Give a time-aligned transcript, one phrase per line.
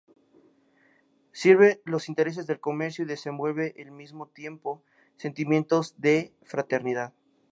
[1.31, 4.81] Sirve los intereses del comercio y desenvuelve al mismo tiempo
[5.15, 7.13] sentimientos de fraternidad.